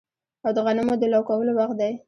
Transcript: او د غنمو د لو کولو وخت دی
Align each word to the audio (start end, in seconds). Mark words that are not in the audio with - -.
او 0.45 0.51
د 0.55 0.57
غنمو 0.65 0.93
د 0.99 1.03
لو 1.13 1.21
کولو 1.29 1.51
وخت 1.59 1.75
دی 1.81 1.93